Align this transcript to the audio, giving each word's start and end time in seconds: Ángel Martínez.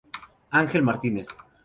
Ángel 0.49 0.81
Martínez. 0.83 1.27